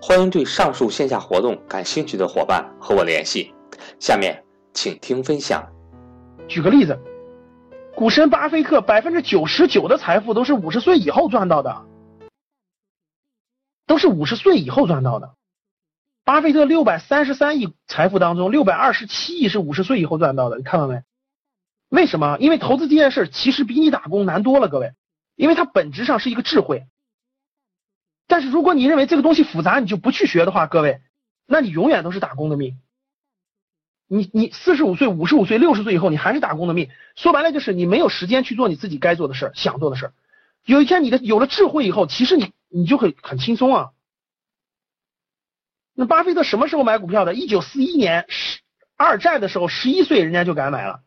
[0.00, 3.52] 欢迎对上述线下活动感兴趣的伙伴和我联系。
[3.98, 5.68] 下面请听分享。
[6.48, 6.98] 举个例子，
[7.94, 11.84] 股神巴菲特百分之九十九的财富都是五十岁以后赚到的，
[13.86, 15.34] 都是五十岁以后赚到的。
[16.24, 21.02] 巴菲特六百三十三亿财富当中，六百二十七亿是五十岁以后赚到的，你看到没？
[21.88, 22.36] 为什么？
[22.38, 24.92] 因为投资这件事其实比你打工难多了，各位，
[25.34, 26.86] 因为它本质上是一个智慧。
[28.28, 31.00] 但是如果你认为这个东西复杂，你就不去学的话，各位，
[31.46, 32.78] 那你永远都是打工的命。
[34.06, 36.90] 你你四十五岁、五十五岁、六十岁以后，你还是打工的命。
[37.16, 40.12] 说白了就是你没有时间去做你自己该做的事儿、想做的事儿。
[40.64, 43.90] 有一天你的有了智慧以后，其实你你就会很轻松啊。
[45.94, 47.32] 那巴菲特什么时候买股票的？
[47.32, 48.60] 一九四一年十
[48.96, 51.02] 二战的时候，十一岁人家就敢买了。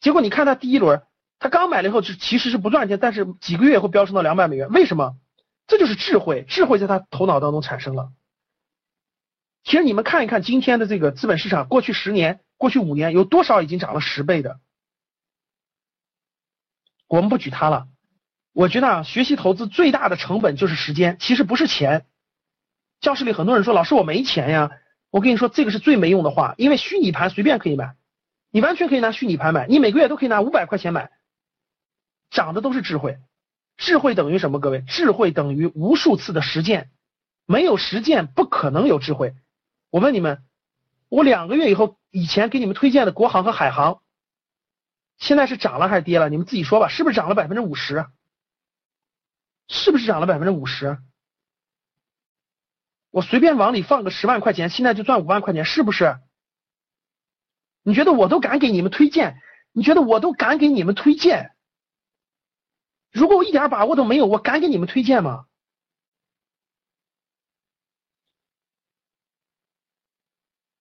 [0.00, 1.02] 结果你看他第一轮。
[1.40, 4.68] 他刚买了以后是其实是不赚钱，但是几个月会飙升到两百美元。
[4.70, 5.16] 为什么？
[5.66, 8.12] 这就是智慧，智慧在他头脑当中产生了。
[9.64, 14.60] 其实你们看一看今天的这个资本市场，过去十年、过去五年有多少已经涨了十倍的？
[17.08, 17.88] 我们不举他了。
[18.52, 22.04] 我觉得啊，学习投资最大的成本就是时间，其实不是钱。
[23.00, 24.72] 教室里很多人说：“老师，我没钱呀。”
[25.10, 27.96] 我跟你说，这个是最没用的话，因为虚拟盘随便可以买，
[28.50, 31.10] 你完全可以拿虚拟盘买，你每个月都可以拿五百块钱买。
[32.30, 33.18] 涨的都是智慧，
[33.76, 34.60] 智慧等于什么？
[34.60, 36.90] 各位，智慧等于无数次的实践，
[37.44, 39.34] 没有实践不可能有智慧。
[39.90, 40.44] 我问你们，
[41.08, 44.00] 我两个月以后，以前给你们推荐的国航和海航，
[45.18, 46.28] 现在是涨了还是跌了？
[46.28, 48.06] 你们自己说吧，是不是涨了百分之五十？
[49.68, 50.98] 是不是涨了百分之五十？
[53.10, 56.16] 我随便往里放个十万块钱，现在就赚五万块钱，是不是？
[57.82, 59.40] 你觉得我都敢给你们推荐？
[59.72, 61.52] 你觉得我都敢给你们推荐？
[63.10, 65.46] 如果我一点把握都没有，我敢给你们推荐吗？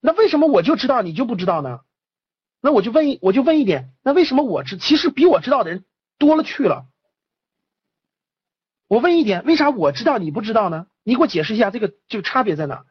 [0.00, 1.80] 那为什么我就知道你就不知道呢？
[2.60, 5.84] 那我就问一，我就问一点，那为什么我知，其实比我知道的人
[6.18, 6.86] 多了去了？
[8.86, 10.86] 我问一点，为啥我知道你不知道呢？
[11.02, 12.84] 你给我解释一下这个这个差别在哪？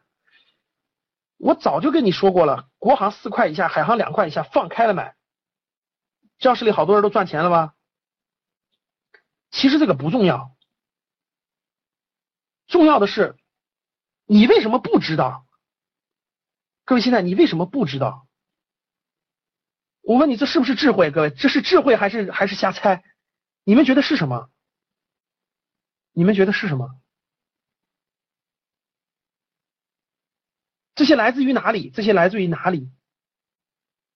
[1.36, 5.14] 我早就跟你说过了，国航四块以下，海航两块以下，放开了买。
[6.38, 7.74] 教室里好多人都赚钱了吧？
[9.50, 10.56] 其实这个不重要，
[12.66, 13.36] 重要的是
[14.24, 15.46] 你为什么不知道？
[16.84, 18.26] 各位，现在你为什么不知道？
[20.02, 21.10] 我问你，这是不是智慧？
[21.10, 23.04] 各位，这是智慧还是还是瞎猜？
[23.64, 24.50] 你们觉得是什么？
[26.12, 27.00] 你们觉得是什么？
[30.94, 31.90] 这些来自于哪里？
[31.90, 32.90] 这些来自于哪里？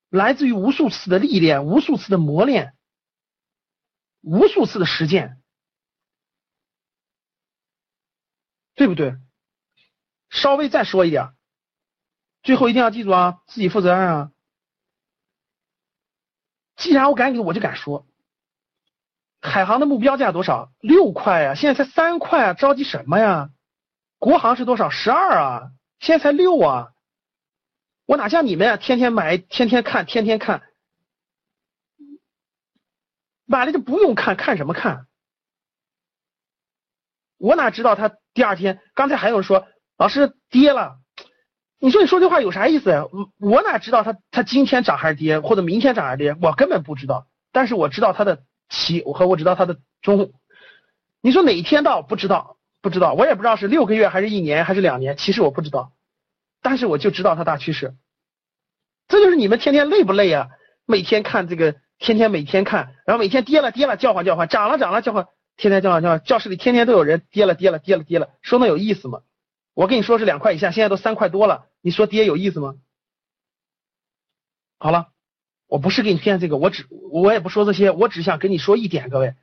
[0.09, 2.77] 来自于无数次的历练，无数次的磨练。
[4.25, 5.43] 无数次的实践，
[8.75, 9.17] 对不对？
[10.31, 11.35] 稍微再说一点，
[12.43, 14.33] 最后一定要记住啊，自己负责任啊。
[16.77, 18.07] 既然我敢给，我就敢说。
[19.41, 20.73] 海航的目标价多少？
[20.81, 23.51] 六块啊，现在才三块啊，着急什么呀？
[24.19, 24.91] 国航是多少？
[24.91, 26.95] 十二啊，现在才六啊。
[28.07, 30.63] 我哪像你们啊，天天买，天天看，天天看。
[33.47, 35.07] 买了就不用看看什么看？
[37.37, 38.81] 我哪知道他第二天？
[38.95, 39.67] 刚才还有人说
[39.99, 40.97] 老师跌了，
[41.79, 43.05] 你说你说这话有啥意思呀？
[43.39, 46.37] 我哪知道他他今天涨还是跌，或者明天涨还是跌？
[46.41, 47.27] 我根本不知道。
[47.53, 50.33] 但是我知道他的起，我和我知道他的中。
[51.21, 52.01] 你说哪一天到？
[52.01, 53.13] 不知道，不知道。
[53.13, 55.93] 我也不知道是六个月还是一年还是两年，其实我不知道。
[56.63, 57.95] 但是我就知道它大趋势。
[59.07, 60.49] 这就是你们天天累不累啊？
[60.87, 61.77] 每天看这个。
[61.99, 65.27] 天天每天看，然后每天跌了跌了叫唤叫唤，涨了涨了叫唤，
[65.57, 66.21] 天天叫唤叫唤。
[66.25, 69.21] 教室里天天都有人跌了跌了跌了跌了，说那有意思吗？
[69.75, 72.75] 我跟你说是两块以下，现在都三块多了，你说跌有意思吗？
[74.79, 75.09] 好了，
[75.67, 79.35] 我不是给你骗这个，我只我也不说这些，我只想跟你说一点，各位，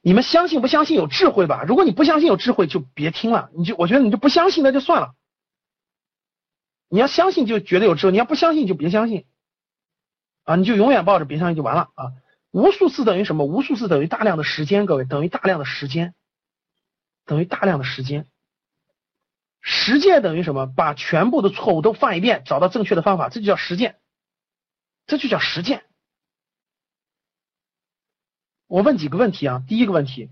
[0.00, 1.64] 你们相信不相信有智慧吧？
[1.66, 5.14] 如果你不相信有智慧，就别听了，你就我觉得你就不相信那就算了。
[6.88, 9.26] 你要相信就觉得有智慧，你要不相信就别相信
[10.44, 10.56] 啊！
[10.56, 12.12] 你就永远抱着别相信就完了啊！
[12.50, 13.44] 无数次等于什么？
[13.44, 16.14] 无数次等于大量的时间，各位等于大量的时间，
[17.24, 18.26] 等于大量的时间。
[19.60, 20.66] 实践等于什么？
[20.66, 23.98] 把全部的错误都犯一遍，找到正确的方法，这就叫实践，
[25.06, 25.84] 这就叫实践。
[28.66, 29.62] 我问几个问题啊？
[29.68, 30.30] 第一个问题，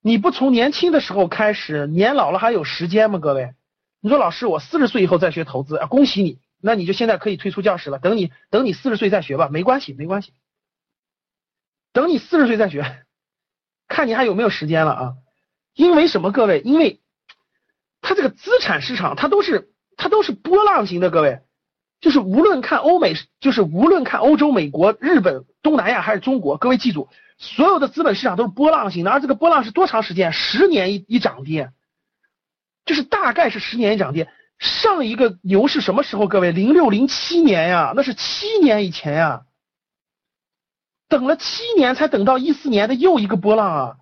[0.00, 3.18] 你不从年轻的时候开始，年老了还有时间吗？
[3.20, 3.54] 各位？
[4.00, 7.98] 你说老师，我四十岁以后再学投资啊，恭喜你，那你就现在可以退出教室了。
[7.98, 10.32] 等你等你四十岁再学吧，没关系，没关系。
[11.92, 13.04] 等你四十岁再学，
[13.88, 15.14] 看你还有没有时间了啊？
[15.74, 16.30] 因为什么？
[16.30, 17.00] 各位，因为
[18.00, 21.40] 它这个资产市场，它都是它都是波浪型的，各位，
[22.00, 30.32] 就是无论看欧美，就是无论看欧洲、美国、日本、东南亚还是中国，各位记住，所有的资本市场都是波浪型的，而这个波浪是多长时间？
[30.32, 31.72] 十年一一涨跌。
[32.84, 34.28] 就是大概是十年一涨跌，
[34.62, 36.28] 上一个牛是什么时候？
[36.28, 39.42] 各位，零六零七年呀，那是七年以前呀。
[41.08, 43.96] 等了七年才等到一四年的又一个波浪啊！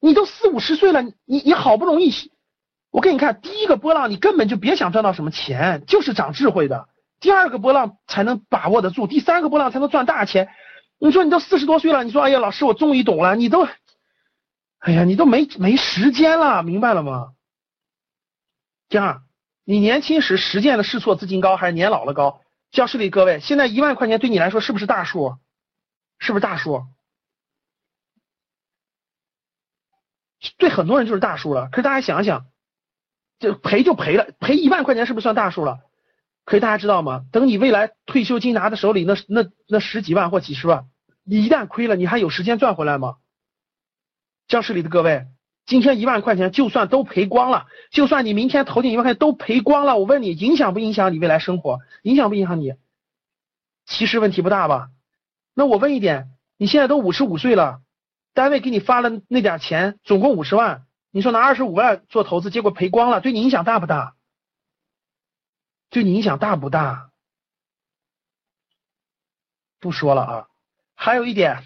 [0.00, 2.10] 你都四五十岁了，你你好不容易，
[2.90, 6.88] 我给你看第一个波浪，你根本就别想赚到什么钱，就是长智慧的。
[7.20, 10.48] 第二个波浪才能把握得住，第三个波浪才能赚大钱。
[10.98, 13.68] 你说你都四十多岁了，你说哎呀，老师我终于懂了，你都，
[14.78, 17.34] 哎呀，你都没没时间了，明白了吗？
[18.88, 19.22] 第二，
[19.64, 22.40] 你年轻时实践的试错资金高还是年老了高？
[22.70, 25.36] 教室里各位，现在一万块钱对你来说是不是大数？
[26.18, 26.84] 是不是大数？
[30.56, 31.68] 对很多人就是大数了。
[31.70, 32.46] 可是大家想想，
[33.38, 35.80] 就赔就赔了，赔一万块钱是不是算大数了？
[36.44, 37.24] 可是大家知道吗？
[37.30, 40.88] 等你未来退休金拿在手里，那那那十几万或几十万，
[41.24, 43.16] 你一旦亏了，你还有时间赚回来吗？
[44.48, 45.26] 教室里的各位。
[45.70, 51.78] 今天一万块钱就算都赔光了，就算你明天投进一万块钱都赔光了，我问你影响不影响你未来生活？
[52.02, 52.74] 影响不影响你？
[53.86, 54.90] 其实问题不大吧？
[55.54, 57.82] 那我问一点，你现在都五十五岁了，
[58.34, 64.16] 单位给你发了那点钱，总共五十万，你说拿二十五万做投资，结果赔光了，对你影响大不大？
[65.88, 67.12] 对你影响大不大？
[69.78, 70.48] 不说了啊，
[70.96, 71.62] 还有一点。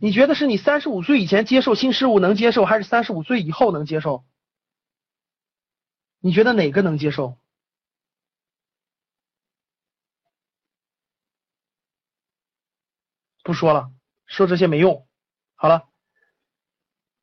[0.00, 4.24] 你觉得是你三十五岁以前接受新事物能接受，还是三十五岁以后能接受？
[6.20, 7.36] 你觉得哪个能接受？
[13.42, 13.90] 不说了，
[14.26, 15.06] 说这些没用。
[15.54, 15.88] 好了，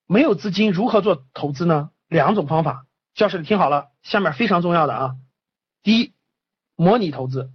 [0.08, 1.92] 没有资金如何做投资呢？
[2.08, 5.16] 两种方法，教室里听好了，下面非常重要的啊。
[5.84, 6.14] 第一，
[6.76, 7.54] 模拟投资。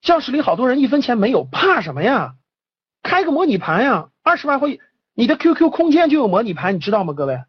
[0.00, 2.36] 教室里好多人一分钱没有，怕什么呀？
[3.02, 4.80] 开个模拟盘呀，二十万会，
[5.14, 7.12] 你的 QQ 空间就有模拟盘，你知道吗？
[7.12, 7.42] 各位，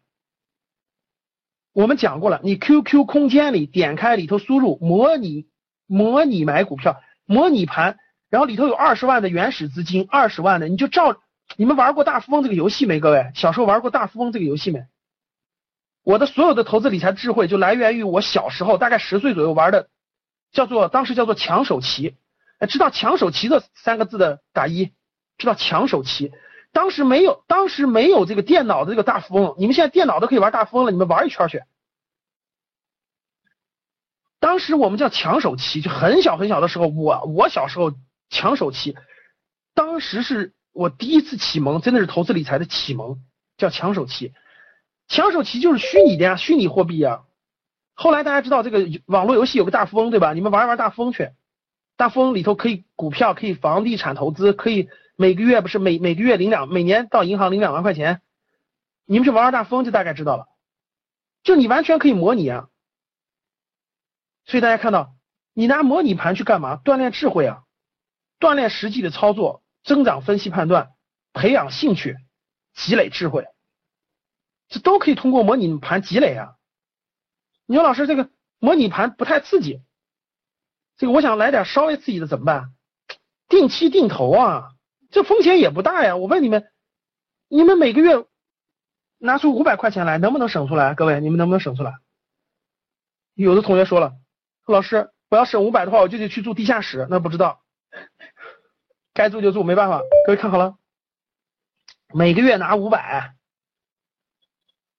[1.72, 5.46] 我们讲过了，你 QQ 空间里点开里头输入模拟
[5.86, 7.98] 模拟买股票模拟盘，
[8.28, 11.20] 然后里头有二十万的原始资金，二十万的你就照
[11.56, 13.00] 你们玩过大富翁这个游戏没？
[13.00, 14.86] 各位，小时候玩过大富翁这个游戏没？
[16.02, 19.88] 我的所有的投资理财智慧就来源于我小时候大概十岁左右玩的，
[20.50, 22.16] 叫做当时叫做抢手棋，
[22.68, 24.92] 知道抢手棋这三个字的打一。
[25.40, 26.30] 知道抢手棋，
[26.70, 29.54] 当时没有，当时没有这个电脑的这个大富翁。
[29.58, 31.62] 你们现在电脑都可以玩大富翁了，你们玩一圈去。
[34.38, 37.92] 当时我们叫抢手棋，就很小很小的时候，我我小时候
[38.28, 38.96] 抢手棋，
[39.74, 43.18] 当时是我第一次启蒙，真的是投资理财的启蒙，
[43.56, 44.32] 叫抢手棋。
[45.08, 47.22] 抢手棋就是虚拟的呀，虚拟货币呀。
[47.94, 50.34] 后来大家知道这个网络游戏有个大富翁，对吧？
[50.34, 51.30] 你们玩一玩大富翁去，
[52.00, 54.88] 大富翁里头可以股票，可以房地产投资，可以。
[55.16, 58.22] 每个月不是每每个月领两，每年到银行领两万块钱，
[59.04, 60.48] 你们去玩玩大富翁就大概知道了，
[61.42, 62.70] 就你完全可以模拟啊。
[64.46, 65.12] 所以大家看到，
[65.52, 66.80] 你拿模拟盘去干嘛？
[66.82, 67.64] 锻炼智慧啊，
[68.38, 70.92] 锻炼实际的操作，增长分析判断，
[71.34, 72.16] 培养兴趣，
[72.72, 73.44] 积累智慧，
[74.70, 76.54] 这都可以通过模拟盘积累啊。
[77.66, 79.82] 你说老师这个模拟盘不太刺激，
[81.00, 82.74] 这个我想来点稍微刺激的怎么办？
[83.48, 84.72] 定期定投啊。
[85.10, 86.70] 这风险也不大呀，我问你们，
[87.48, 88.26] 你们每个月
[89.16, 90.94] 拿出五百块钱来，能不能省出来？
[90.94, 91.94] 各位，你们能不能省出来？
[93.32, 94.12] 有的同学说了，
[94.66, 97.62] 老师，我要省五百的话，我就得去住地下室，那不知道，
[99.14, 100.02] 该住就住，没办法。
[100.26, 100.76] 各位看好了，
[102.12, 103.34] 每个月拿五百，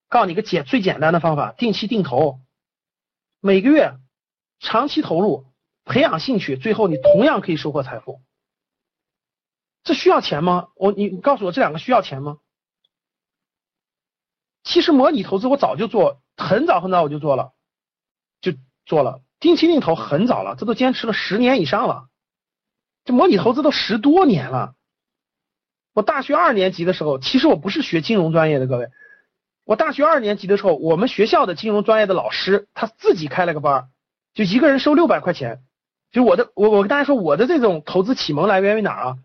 [0.10, 2.39] 告诉你个简最简单的方法，定期定投，
[3.39, 3.93] 每个月
[4.60, 5.46] 长期投入，
[5.86, 8.22] 培养兴趣，最后你同样可以收获财富。
[9.84, 10.68] 这需要钱吗？
[10.76, 12.38] 我你告诉我这两个需要钱吗？
[14.64, 17.54] 其实模拟投资我早就做，很早很早我就做了，
[18.42, 18.54] 就
[18.86, 22.10] 做了定期定投很早了，这都坚持了十年以上了。
[23.04, 24.76] 这模拟投资都十多年了。
[25.94, 28.90] 我大学二年级的时候，其实我不是学金融专业的，各位。
[29.66, 33.90] 我大学二年级的时候，我们学校的金融专业的老师他自己开了个班，
[34.36, 35.64] 就一个人收六百块钱。
[36.12, 39.15] 就我的，我我跟大家说，我的这种投资启蒙来源于哪儿啊？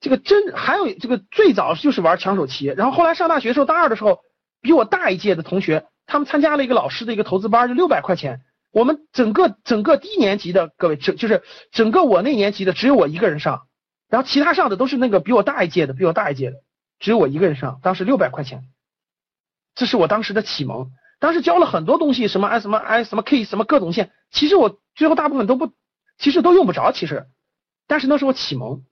[0.00, 4.20] 这个真还有这个最早就是玩抢手棋，然后后来上大学的时候，大二的时候，
[4.62, 8.40] 比我大一届的同学，他们参加了一个老师的一个投资班，就六百块钱。
[8.72, 13.62] 我们整个整个低年级的各位，整就是整个我那年级的只有我一个人上，
[14.08, 16.58] 然后其他上的都是那个比我大一届的，比我大一届的，
[17.00, 17.80] 只有我一个人上。
[17.82, 18.62] 当时六百块钱，
[19.74, 20.92] 这是我当时的启蒙。
[21.18, 25.72] 当时教了很多东西，什么哎什么哎什么 K 什么各种线，其实我最后大部分都不，
[26.20, 27.26] 其实都用不着，其实，
[27.86, 28.84] 但是那是我启蒙。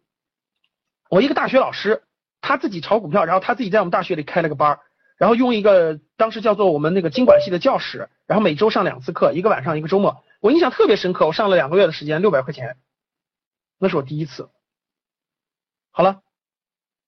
[1.10, 2.02] 我一个大学老师，
[2.40, 4.80] 他自己炒股票，然后他自己在我们大学里开了个班，
[5.18, 11.26] 然后用一个当时叫做我们那个经管系的教室，然后每周上两次课，一个晚上一个周末，我印象特别深刻。
[11.26, 12.78] 我上了两个月的时间，六百块钱，
[13.78, 14.48] 那是我第一次。
[15.90, 16.22] 好了，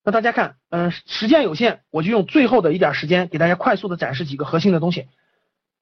[0.05, 5.09] 那大家看，嗯，时间有限，我就用最后的一点时间给大家快速的展示几个核心的东西，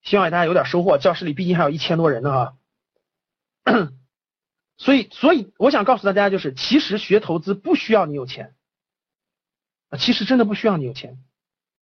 [0.02, 0.96] 希望给大家有点收获。
[0.96, 2.52] 教室里毕竟还有一千多人呢啊。
[4.78, 8.54] 所以，所以我想告诉大家，就是其实学投资不需要你有钱
[9.90, 11.18] 啊，其实真的不需要你有钱。